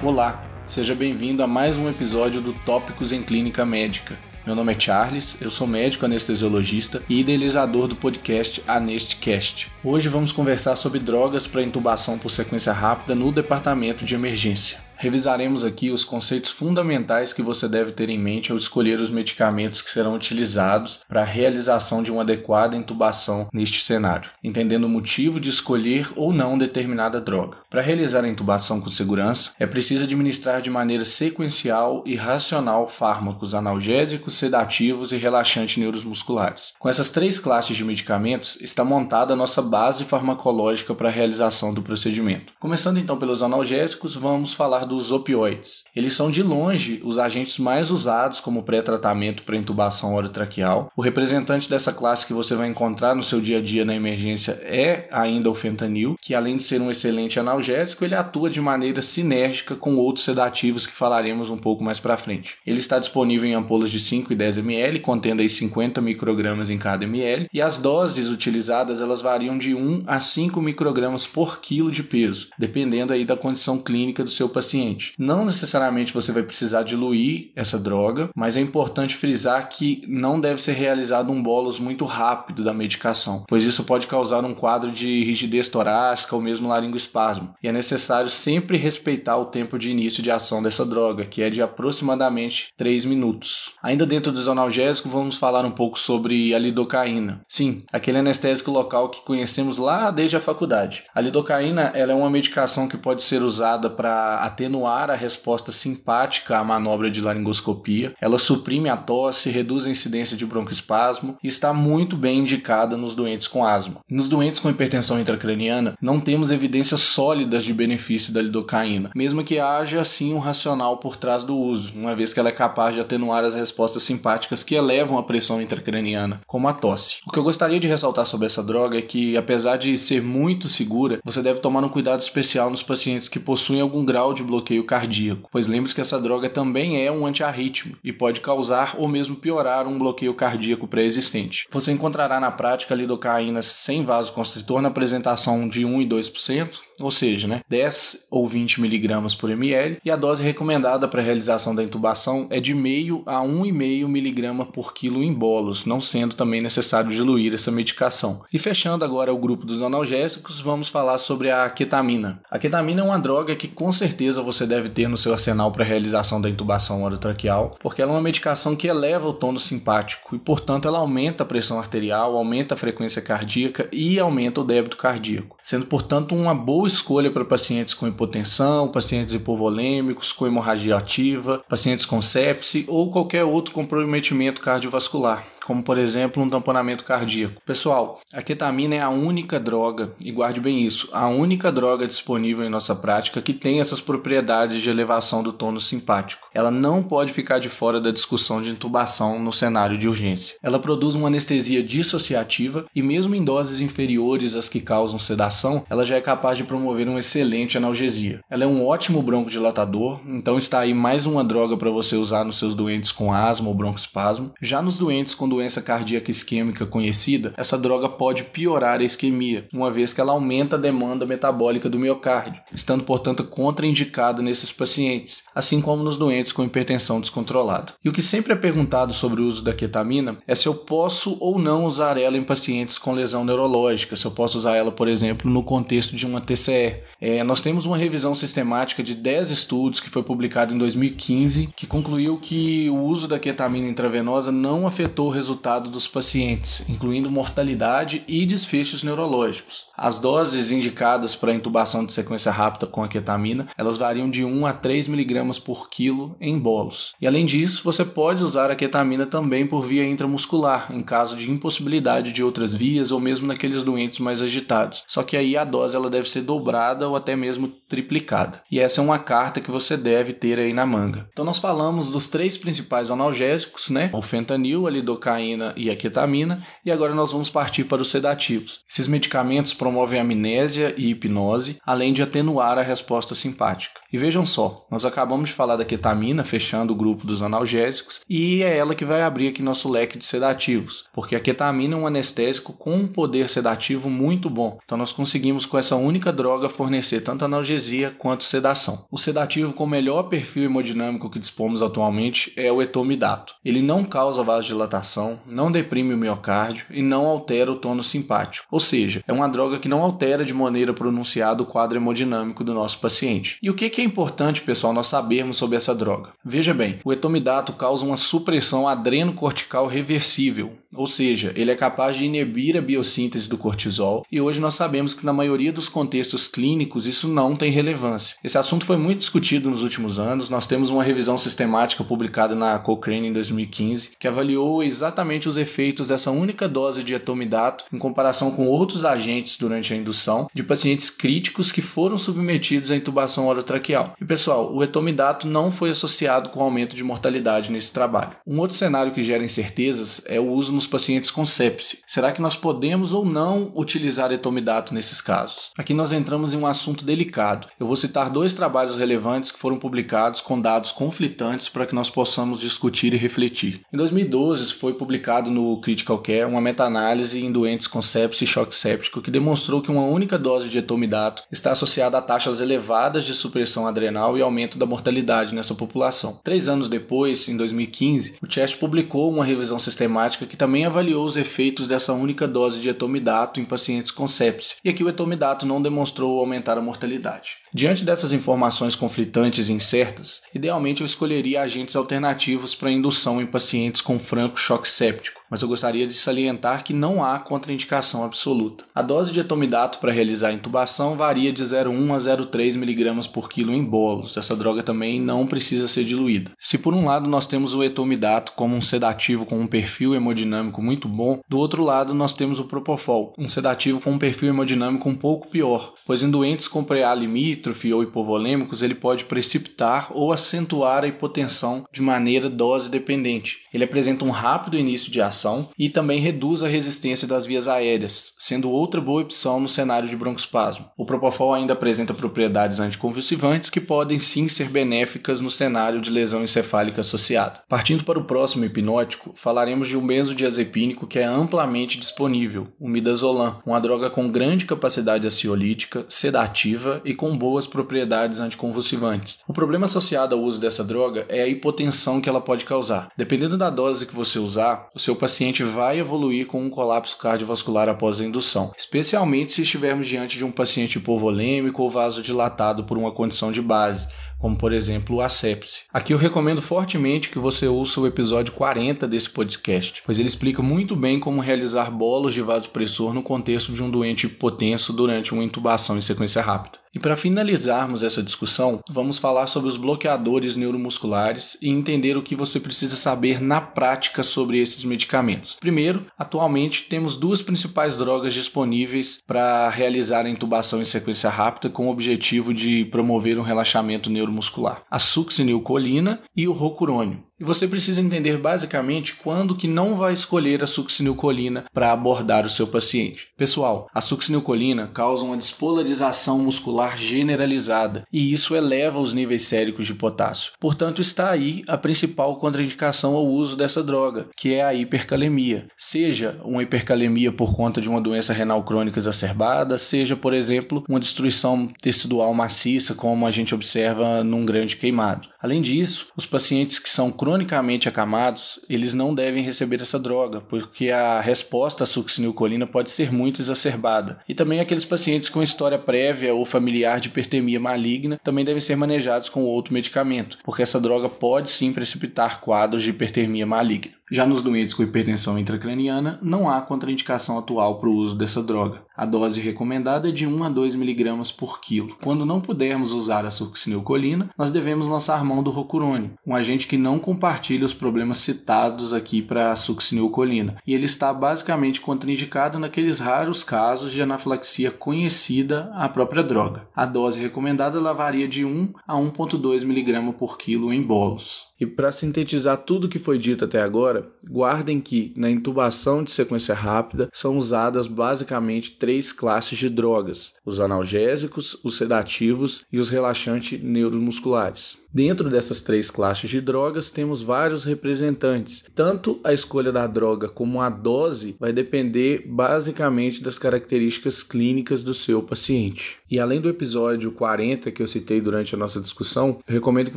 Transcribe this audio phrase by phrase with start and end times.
[0.00, 4.16] Olá, seja bem-vindo a mais um episódio do Tópicos em Clínica Médica.
[4.46, 9.68] Meu nome é Charles, eu sou médico anestesiologista e idealizador do podcast Anestcast.
[9.82, 14.78] Hoje vamos conversar sobre drogas para intubação por sequência rápida no departamento de emergência.
[15.00, 19.80] Revisaremos aqui os conceitos fundamentais que você deve ter em mente ao escolher os medicamentos
[19.80, 25.38] que serão utilizados para a realização de uma adequada intubação neste cenário, entendendo o motivo
[25.38, 27.58] de escolher ou não determinada droga.
[27.70, 33.54] Para realizar a intubação com segurança, é preciso administrar de maneira sequencial e racional fármacos
[33.54, 36.72] analgésicos, sedativos e relaxantes neuromusculares.
[36.76, 41.72] Com essas três classes de medicamentos, está montada a nossa base farmacológica para a realização
[41.72, 42.52] do procedimento.
[42.58, 45.84] Começando então pelos analgésicos, vamos falar dos opioides.
[45.94, 50.90] Eles são de longe os agentes mais usados como pré-tratamento para intubação orotraqueal.
[50.96, 54.52] O representante dessa classe que você vai encontrar no seu dia a dia na emergência
[54.62, 59.02] é ainda o fentanil, que além de ser um excelente analgésico, ele atua de maneira
[59.02, 62.56] sinérgica com outros sedativos que falaremos um pouco mais para frente.
[62.66, 66.78] Ele está disponível em ampolas de 5 e 10 ml, contendo aí 50 microgramas em
[66.78, 71.90] cada ml, e as doses utilizadas elas variam de 1 a 5 microgramas por quilo
[71.90, 75.14] de peso, dependendo aí da condição clínica do seu paciente paciente.
[75.18, 80.62] Não necessariamente você vai precisar diluir essa droga, mas é importante frisar que não deve
[80.62, 85.24] ser realizado um bolus muito rápido da medicação, pois isso pode causar um quadro de
[85.24, 87.54] rigidez torácica ou mesmo laringoespasmo.
[87.62, 91.50] E é necessário sempre respeitar o tempo de início de ação dessa droga, que é
[91.50, 93.72] de aproximadamente 3 minutos.
[93.82, 97.42] Ainda dentro do analgésico, vamos falar um pouco sobre a lidocaína.
[97.48, 101.04] Sim, aquele anestésico local que conhecemos lá desde a faculdade.
[101.14, 105.72] A lidocaína ela é uma medicação que pode ser usada para atenuar atenuar a resposta
[105.72, 108.12] simpática à manobra de laringoscopia.
[108.20, 113.14] Ela suprime a tosse, reduz a incidência de broncoespasmo e está muito bem indicada nos
[113.14, 114.00] doentes com asma.
[114.10, 119.58] Nos doentes com hipertensão intracraniana, não temos evidências sólidas de benefício da lidocaína, mesmo que
[119.58, 123.00] haja sim um racional por trás do uso, uma vez que ela é capaz de
[123.00, 127.20] atenuar as respostas simpáticas que elevam a pressão intracraniana, como a tosse.
[127.26, 130.68] O que eu gostaria de ressaltar sobre essa droga é que, apesar de ser muito
[130.68, 134.57] segura, você deve tomar um cuidado especial nos pacientes que possuem algum grau de bloqueio
[134.58, 139.06] bloqueio cardíaco, pois lembre-se que essa droga também é um antiarrítmico e pode causar ou
[139.06, 141.66] mesmo piorar um bloqueio cardíaco pré-existente.
[141.70, 146.70] Você encontrará na prática lidocaína sem vasoconstritor na apresentação de 1 e 2%,
[147.00, 151.24] ou seja, né, 10 ou 20 miligramas por ml, e a dose recomendada para a
[151.24, 156.34] realização da intubação é de meio a 1,5 miligrama por quilo em bolos, não sendo
[156.34, 158.42] também necessário diluir essa medicação.
[158.52, 162.42] E fechando agora o grupo dos analgésicos, vamos falar sobre a ketamina.
[162.50, 165.84] A ketamina é uma droga que com certeza você deve ter no seu arsenal para
[165.84, 170.38] realização da intubação orotraqueal, porque ela é uma medicação que eleva o tônus simpático e,
[170.38, 175.57] portanto, ela aumenta a pressão arterial, aumenta a frequência cardíaca e aumenta o débito cardíaco,
[175.68, 182.06] sendo, portanto, uma boa escolha para pacientes com hipotensão, pacientes hipovolêmicos, com hemorragia ativa, pacientes
[182.06, 187.60] com sepse ou qualquer outro comprometimento cardiovascular como por exemplo um tamponamento cardíaco.
[187.60, 192.64] Pessoal, a ketamina é a única droga, e guarde bem isso, a única droga disponível
[192.64, 196.47] em nossa prática que tem essas propriedades de elevação do tônus simpático.
[196.58, 200.56] Ela não pode ficar de fora da discussão de intubação no cenário de urgência.
[200.60, 206.04] Ela produz uma anestesia dissociativa e mesmo em doses inferiores às que causam sedação, ela
[206.04, 208.40] já é capaz de promover uma excelente analgesia.
[208.50, 212.58] Ela é um ótimo broncodilatador, então está aí mais uma droga para você usar nos
[212.58, 214.50] seus doentes com asma ou broncoespasmo.
[214.60, 219.92] Já nos doentes com doença cardíaca isquêmica conhecida, essa droga pode piorar a isquemia, uma
[219.92, 225.80] vez que ela aumenta a demanda metabólica do miocárdio, estando, portanto, contraindicada nesses pacientes, assim
[225.80, 227.92] como nos doentes com hipertensão descontrolada.
[228.04, 231.36] E o que sempre é perguntado sobre o uso da ketamina é se eu posso
[231.40, 235.08] ou não usar ela em pacientes com lesão neurológica, se eu posso usar ela, por
[235.08, 236.96] exemplo, no contexto de uma TCE.
[237.20, 241.86] É, nós temos uma revisão sistemática de 10 estudos que foi publicado em 2015 que
[241.86, 247.30] concluiu que o uso da ketamina intravenosa não afetou o resultado resultado dos pacientes, incluindo
[247.30, 249.86] mortalidade e desfechos neurológicos.
[249.96, 254.66] As doses indicadas para intubação de sequência rápida com a ketamina, elas variam de 1
[254.66, 257.14] a 3 mg por quilo em bolos.
[257.20, 261.50] E além disso, você pode usar a ketamina também por via intramuscular, em caso de
[261.50, 265.04] impossibilidade de outras vias ou mesmo naqueles doentes mais agitados.
[265.06, 268.62] Só que aí a dose ela deve ser dobrada ou até mesmo triplicada.
[268.70, 271.28] E essa é uma carta que você deve ter aí na manga.
[271.32, 274.10] Então nós falamos dos três principais analgésicos, né?
[274.12, 278.80] O fentanil, a lidocaína e a ketamina, e agora nós vamos partir para os sedativos.
[278.88, 284.00] Esses medicamentos promovem amnésia e hipnose, além de atenuar a resposta simpática.
[284.10, 288.62] E vejam só, nós acabamos de falar da ketamina, fechando o grupo dos analgésicos, e
[288.62, 292.06] é ela que vai abrir aqui nosso leque de sedativos, porque a ketamina é um
[292.06, 294.78] anestésico com um poder sedativo muito bom.
[294.82, 299.04] Então nós conseguimos com essa única droga fornecer tanto analgesia quanto sedação.
[299.10, 303.56] O sedativo com o melhor perfil hemodinâmico que dispomos atualmente é o etomidato.
[303.62, 308.66] Ele não causa vasodilatação, não deprime o miocárdio e não altera o tônus simpático.
[308.70, 312.72] Ou seja, é uma droga que não altera de maneira pronunciada o quadro hemodinâmico do
[312.72, 313.58] nosso paciente.
[313.62, 316.30] E o que é importante, pessoal, nós sabermos sobre essa droga?
[316.44, 322.24] Veja bem, o etomidato causa uma supressão adrenocortical reversível, ou seja, ele é capaz de
[322.24, 327.06] inibir a biossíntese do cortisol e hoje nós sabemos que na maioria dos contextos clínicos
[327.06, 328.36] isso não tem relevância.
[328.42, 330.48] Esse assunto foi muito discutido nos últimos anos.
[330.48, 336.08] Nós temos uma revisão sistemática publicada na Cochrane em 2015 que avaliou exatamente os efeitos
[336.08, 341.10] dessa única dose de etomidato em comparação com outros agentes durante a indução de pacientes
[341.10, 343.87] críticos que foram submetidos à intubação orotraqueal.
[344.20, 348.36] E pessoal, o etomidato não foi associado com aumento de mortalidade nesse trabalho.
[348.46, 352.00] Um outro cenário que gera incertezas é o uso nos pacientes com sepse.
[352.06, 355.70] Será que nós podemos ou não utilizar etomidato nesses casos?
[355.78, 357.68] Aqui nós entramos em um assunto delicado.
[357.78, 362.10] Eu vou citar dois trabalhos relevantes que foram publicados com dados conflitantes para que nós
[362.10, 363.82] possamos discutir e refletir.
[363.92, 368.74] Em 2012 foi publicado no Critical Care uma meta-análise em doentes com sepse e choque
[368.74, 373.34] séptico que demonstrou que uma única dose de etomidato está associada a taxas elevadas de
[373.34, 376.40] supressão adrenal e aumento da mortalidade nessa população.
[376.42, 381.36] Três anos depois, em 2015, o Chest publicou uma revisão sistemática que também avaliou os
[381.36, 384.76] efeitos dessa única dose de etomidato em pacientes com sepse.
[384.84, 387.56] E aqui o etomidato não demonstrou aumentar a mortalidade.
[387.72, 394.00] Diante dessas informações conflitantes e incertas, idealmente eu escolheria agentes alternativos para indução em pacientes
[394.00, 398.84] com franco choque séptico, mas eu gostaria de salientar que não há contraindicação absoluta.
[398.94, 403.48] A dose de etomidato para realizar a intubação varia de 0,1 a 0,3 mg por
[403.48, 404.36] quilo em bolos.
[404.36, 406.50] Essa droga também não precisa ser diluída.
[406.58, 410.82] Se por um lado nós temos o etomidato como um sedativo com um perfil hemodinâmico
[410.82, 415.08] muito bom, do outro lado nós temos o propofol, um sedativo com um perfil hemodinâmico
[415.08, 420.32] um pouco pior, pois em doentes com preá limítrofe ou hipovolêmicos, ele pode precipitar ou
[420.32, 423.58] acentuar a hipotensão de maneira dose dependente.
[423.72, 425.37] Ele apresenta um rápido início de ação
[425.78, 430.16] e também reduz a resistência das vias aéreas, sendo outra boa opção no cenário de
[430.16, 430.86] broncoespasmo.
[430.96, 436.42] O propofol ainda apresenta propriedades anticonvulsivantes que podem sim ser benéficas no cenário de lesão
[436.42, 437.60] encefálica associada.
[437.68, 443.60] Partindo para o próximo hipnótico, falaremos de um benzodiazepínico que é amplamente disponível, o midazolam,
[443.66, 449.38] uma droga com grande capacidade ansiolítica, sedativa e com boa boas propriedades anticonvulsivantes.
[449.48, 453.10] O problema associado ao uso dessa droga é a hipotensão que ela pode causar.
[453.16, 455.27] Dependendo da dose que você usar, o seu paciente
[455.64, 460.50] vai evoluir com um colapso cardiovascular após a indução, especialmente se estivermos diante de um
[460.50, 464.08] paciente hipovolêmico ou vasodilatado por uma condição de base
[464.38, 465.80] como por exemplo a sepse.
[465.92, 470.62] Aqui eu recomendo fortemente que você ouça o episódio 40 desse podcast, pois ele explica
[470.62, 475.44] muito bem como realizar bolos de vasopressor no contexto de um doente hipotenso durante uma
[475.44, 476.78] intubação em sequência rápida.
[476.94, 482.34] E para finalizarmos essa discussão, vamos falar sobre os bloqueadores neuromusculares e entender o que
[482.34, 485.56] você precisa saber na prática sobre esses medicamentos.
[485.60, 491.88] Primeiro, atualmente temos duas principais drogas disponíveis para realizar a intubação em sequência rápida com
[491.88, 497.27] o objetivo de promover um relaxamento neuromuscular: a succinilcolina e o rocurônio.
[497.40, 502.50] E você precisa entender basicamente quando que não vai escolher a succinilcolina para abordar o
[502.50, 503.28] seu paciente.
[503.36, 509.94] Pessoal, a succinilcolina causa uma despolarização muscular generalizada e isso eleva os níveis séricos de
[509.94, 510.52] potássio.
[510.58, 515.68] Portanto, está aí a principal contraindicação ao uso dessa droga, que é a hipercalemia.
[515.76, 520.98] Seja uma hipercalemia por conta de uma doença renal crônica exacerbada, seja, por exemplo, uma
[520.98, 525.28] destruição tecidual maciça, como a gente observa num grande queimado.
[525.40, 530.90] Além disso, os pacientes que são cronicamente acamados, eles não devem receber essa droga, porque
[530.90, 534.20] a resposta à succinilcolina pode ser muito exacerbada.
[534.26, 538.76] E também aqueles pacientes com história prévia ou familiar de hipertermia maligna também devem ser
[538.76, 543.97] manejados com outro medicamento, porque essa droga pode sim precipitar quadros de hipertermia maligna.
[544.10, 548.80] Já nos doentes com hipertensão intracraniana, não há contraindicação atual para o uso dessa droga.
[548.96, 551.94] A dose recomendada é de 1 a 2 mg por quilo.
[552.02, 556.78] Quando não pudermos usar a succinilcolina, nós devemos lançar mão do rocurônio, um agente que
[556.78, 562.98] não compartilha os problemas citados aqui para a succinilcolina, e ele está basicamente contraindicado naqueles
[562.98, 566.66] raros casos de anafilaxia conhecida à própria droga.
[566.74, 571.46] A dose recomendada varia de 1 a 1,2 mg por quilo em bolos.
[571.60, 576.04] E para sintetizar tudo o que foi dito até agora, Agora, guardem que na intubação
[576.04, 582.78] de sequência rápida são usadas basicamente três classes de drogas: os analgésicos, os sedativos e
[582.78, 584.78] os relaxantes neuromusculares.
[584.90, 588.64] Dentro dessas três classes de drogas, temos vários representantes.
[588.74, 594.94] Tanto a escolha da droga como a dose vai depender basicamente das características clínicas do
[594.94, 595.98] seu paciente.
[596.10, 599.96] E além do episódio 40 que eu citei durante a nossa discussão, eu recomendo que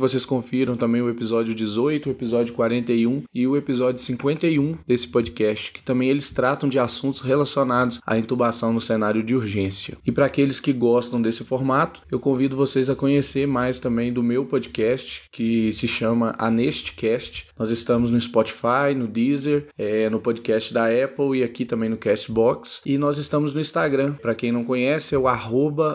[0.00, 5.72] vocês confiram também o episódio 18, o episódio 41 e o episódio 51 desse podcast,
[5.72, 9.96] que também eles tratam de assuntos relacionados à intubação no cenário de urgência.
[10.04, 14.22] E para aqueles que gostam desse formato, eu convido vocês a conhecer mais também do
[14.22, 17.46] meu podcast podcast que se chama Anestcast.
[17.58, 21.96] Nós estamos no Spotify, no Deezer, é, no podcast da Apple e aqui também no
[21.96, 22.82] Castbox.
[22.84, 24.14] E nós estamos no Instagram.
[24.14, 25.28] Para quem não conhece, é o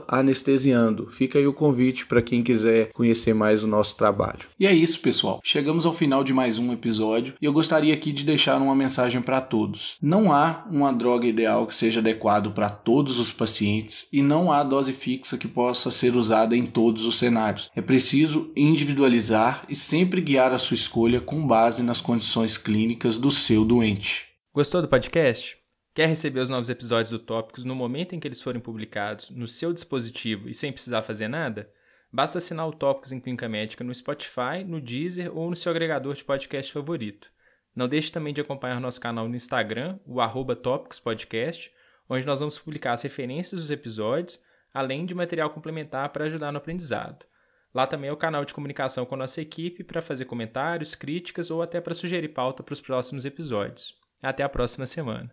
[0.08, 1.10] anestesiando.
[1.12, 4.48] Fica aí o convite para quem quiser conhecer mais o nosso trabalho.
[4.60, 5.42] E é isso, pessoal.
[5.44, 9.22] Chegamos ao final de mais um episódio e eu gostaria aqui de deixar uma mensagem
[9.22, 9.98] para todos.
[10.02, 14.64] Não há uma droga ideal que seja adequado para todos os pacientes e não há
[14.64, 17.70] dose fixa que possa ser usada em todos os cenários.
[17.76, 23.32] É preciso individualizar e sempre guiar a sua escolha com base nas condições clínicas do
[23.32, 24.28] seu doente.
[24.54, 25.58] Gostou do podcast?
[25.96, 29.48] Quer receber os novos episódios do Tópicos no momento em que eles forem publicados, no
[29.48, 31.68] seu dispositivo e sem precisar fazer nada?
[32.14, 36.14] Basta assinar o Tópicos em Clínica Médica no Spotify, no Deezer ou no seu agregador
[36.14, 37.32] de podcast favorito.
[37.76, 40.56] Não deixe também de acompanhar nosso canal no Instagram, o arroba
[41.04, 41.72] Podcast,
[42.08, 44.40] onde nós vamos publicar as referências dos episódios,
[44.72, 47.26] além de material complementar para ajudar no aprendizado.
[47.74, 51.50] Lá também é o canal de comunicação com a nossa equipe para fazer comentários, críticas
[51.50, 53.94] ou até para sugerir pauta para os próximos episódios.
[54.22, 55.26] Até a próxima semana.